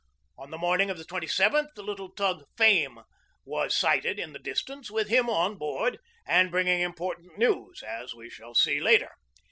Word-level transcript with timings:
On 0.35 0.49
the 0.49 0.57
morn 0.57 0.81
ing 0.81 0.89
of 0.89 0.97
the 0.97 1.05
27th 1.05 1.75
the 1.75 1.83
little 1.83 2.09
tug 2.09 2.43
Fame 2.57 3.03
was 3.45 3.77
sighted 3.77 4.17
in 4.17 4.33
the 4.33 4.39
distance, 4.39 4.89
with 4.89 5.09
him 5.09 5.29
on 5.29 5.59
board 5.59 5.99
and 6.25 6.49
bringing 6.49 6.79
impor 6.79 7.17
tant 7.17 7.37
news, 7.37 7.83
as 7.83 8.15
we 8.15 8.27
shall 8.27 8.55
see 8.55 8.79
later. 8.79 9.11